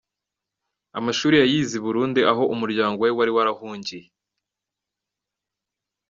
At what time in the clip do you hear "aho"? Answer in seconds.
2.31-2.43